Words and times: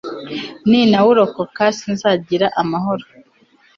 nintawurokoka 0.69 1.63
sinzagira 1.77 2.45
amahoro 2.61 3.05